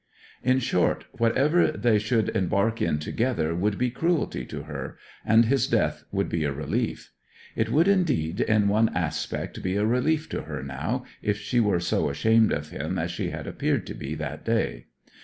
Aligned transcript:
In 0.43 0.57
short, 0.57 1.05
whatever 1.19 1.67
they 1.71 1.99
should 1.99 2.29
embark 2.29 2.81
in 2.81 2.97
together 2.97 3.53
would 3.53 3.77
be 3.77 3.91
cruelty 3.91 4.45
to 4.45 4.63
her, 4.63 4.97
and 5.23 5.45
his 5.45 5.67
death 5.67 6.05
would 6.11 6.27
be 6.27 6.43
a 6.43 6.51
relief. 6.51 7.11
It 7.55 7.69
would, 7.69 7.87
indeed, 7.87 8.41
in 8.41 8.67
one 8.67 8.89
aspect 8.95 9.61
be 9.61 9.75
a 9.75 9.85
relief 9.85 10.27
to 10.29 10.41
her 10.41 10.63
now, 10.63 11.05
if 11.21 11.37
she 11.37 11.59
were 11.59 11.79
so 11.79 12.09
ashamed 12.09 12.51
of 12.51 12.69
him 12.71 12.97
as 12.97 13.11
she 13.11 13.29
had 13.29 13.45
appeared 13.45 13.85
to 13.85 13.93
be 13.93 14.15
that 14.15 14.43
day. 14.43 14.87